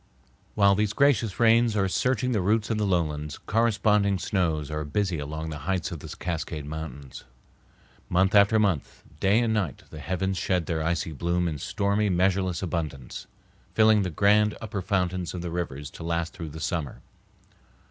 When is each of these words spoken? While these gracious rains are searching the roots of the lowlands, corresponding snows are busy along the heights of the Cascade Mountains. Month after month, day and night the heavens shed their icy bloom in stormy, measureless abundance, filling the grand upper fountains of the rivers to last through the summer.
While 0.55 0.73
these 0.73 0.93
gracious 0.93 1.39
rains 1.39 1.75
are 1.75 1.87
searching 1.87 2.31
the 2.31 2.41
roots 2.41 2.71
of 2.71 2.79
the 2.79 2.87
lowlands, 2.87 3.37
corresponding 3.37 4.17
snows 4.17 4.71
are 4.71 4.83
busy 4.83 5.19
along 5.19 5.51
the 5.51 5.59
heights 5.69 5.91
of 5.91 5.99
the 5.99 6.07
Cascade 6.07 6.65
Mountains. 6.65 7.23
Month 8.09 8.33
after 8.33 8.57
month, 8.57 9.03
day 9.19 9.39
and 9.39 9.53
night 9.53 9.83
the 9.91 9.99
heavens 9.99 10.39
shed 10.39 10.65
their 10.65 10.81
icy 10.83 11.11
bloom 11.11 11.47
in 11.47 11.59
stormy, 11.59 12.09
measureless 12.09 12.63
abundance, 12.63 13.27
filling 13.75 14.01
the 14.01 14.09
grand 14.09 14.57
upper 14.59 14.81
fountains 14.81 15.35
of 15.35 15.43
the 15.43 15.51
rivers 15.51 15.91
to 15.91 16.01
last 16.03 16.33
through 16.33 16.49
the 16.49 16.59
summer. 16.59 17.03